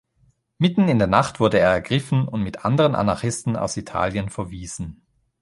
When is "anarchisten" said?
2.95-3.55